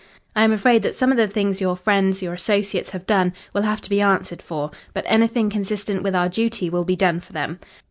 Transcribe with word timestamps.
I 0.35 0.43
am 0.43 0.51
afraid 0.51 0.81
that 0.81 0.97
some 0.97 1.11
of 1.11 1.17
the 1.17 1.27
things 1.27 1.61
your 1.61 1.75
fr, 1.75 1.91
your 1.91 2.33
associates, 2.33 2.89
have 2.89 3.05
done, 3.05 3.33
will 3.53 3.61
have 3.61 3.81
to 3.81 3.89
be 3.91 4.01
answered 4.01 4.41
for, 4.41 4.71
but 4.95 5.03
anything 5.05 5.51
consistent 5.51 6.01
with 6.01 6.15
our 6.15 6.27
duty 6.27 6.71
will 6.71 6.85
be 6.85 6.95
done 6.95 7.19
for 7.19 7.33
them. 7.33 7.59